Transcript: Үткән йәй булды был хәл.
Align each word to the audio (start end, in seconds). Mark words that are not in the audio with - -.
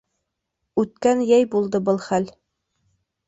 Үткән 0.83 1.19
йәй 1.25 1.45
булды 1.53 1.81
был 1.91 2.01
хәл. 2.09 2.25